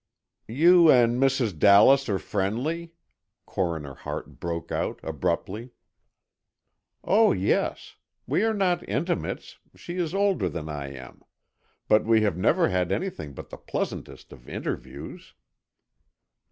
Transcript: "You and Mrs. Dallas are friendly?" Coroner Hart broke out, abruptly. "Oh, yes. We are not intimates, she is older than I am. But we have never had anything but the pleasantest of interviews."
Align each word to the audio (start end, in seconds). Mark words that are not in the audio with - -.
"You 0.47 0.89
and 0.89 1.21
Mrs. 1.21 1.59
Dallas 1.59 2.09
are 2.09 2.17
friendly?" 2.17 2.93
Coroner 3.45 3.93
Hart 3.93 4.39
broke 4.39 4.71
out, 4.71 4.99
abruptly. 5.03 5.73
"Oh, 7.03 7.33
yes. 7.33 7.97
We 8.25 8.43
are 8.43 8.53
not 8.55 8.81
intimates, 8.89 9.59
she 9.75 9.97
is 9.97 10.15
older 10.15 10.49
than 10.49 10.69
I 10.69 10.91
am. 10.91 11.21
But 11.87 12.05
we 12.05 12.21
have 12.21 12.35
never 12.35 12.69
had 12.69 12.91
anything 12.91 13.33
but 13.33 13.51
the 13.51 13.57
pleasantest 13.57 14.33
of 14.33 14.49
interviews." 14.49 15.35